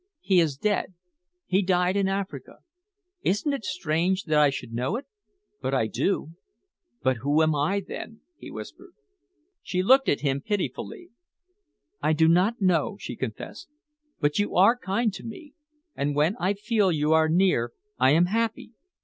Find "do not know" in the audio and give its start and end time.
12.13-12.97